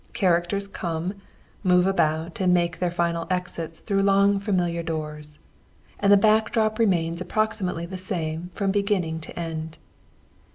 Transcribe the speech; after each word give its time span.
Characters 0.13 0.67
come, 0.67 1.13
move 1.63 1.85
about 1.85 2.39
and 2.41 2.51
make 2.51 2.79
their 2.79 2.89
final 2.89 3.27
exits 3.29 3.81
through 3.81 4.01
long 4.01 4.39
familiar 4.39 4.81
doors. 4.81 5.37
And 5.99 6.11
the 6.11 6.17
back 6.17 6.51
drop 6.51 6.79
remains 6.79 7.21
approximately 7.21 7.85
the 7.85 7.99
same 7.99 8.49
from 8.51 8.71
beginning 8.71 9.19
to 9.19 9.39
end. 9.39 9.77